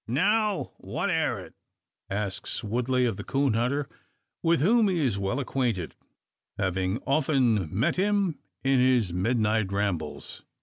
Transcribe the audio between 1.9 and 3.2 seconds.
asks Woodley of